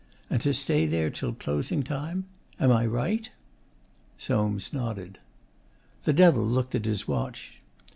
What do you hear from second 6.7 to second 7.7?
at his watch.